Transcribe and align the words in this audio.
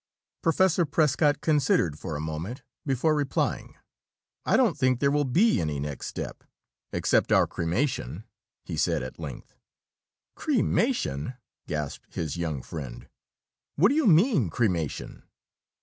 Professor 0.41 0.83
Prescott 0.83 1.41
considered 1.41 1.99
for 1.99 2.15
a 2.15 2.19
moment, 2.19 2.63
before 2.87 3.13
replying. 3.13 3.75
"I 4.47 4.57
don't 4.57 4.75
think 4.75 4.99
there 4.99 5.11
will 5.11 5.25
be 5.25 5.61
any 5.61 5.79
next 5.79 6.07
step, 6.07 6.43
except 6.91 7.31
our 7.31 7.45
cremation," 7.45 8.23
he 8.65 8.77
said 8.77 9.03
at 9.03 9.19
length. 9.19 9.53
"Cremation?" 10.33 11.35
gasped 11.67 12.15
his 12.15 12.35
young 12.35 12.63
friend. 12.63 13.09
"What 13.75 13.89
do 13.89 13.93
you 13.93 14.07
mean, 14.07 14.49
cremation?" 14.49 15.21